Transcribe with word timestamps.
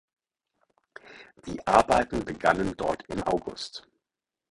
Die 1.45 1.67
Arbeiten 1.67 2.25
begannen 2.25 2.73
dort 2.75 3.07
im 3.07 3.21
August. 3.21 3.87